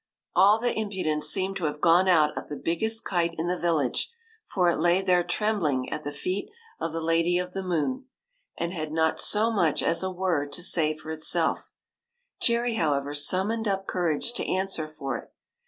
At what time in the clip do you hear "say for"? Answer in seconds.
10.63-11.11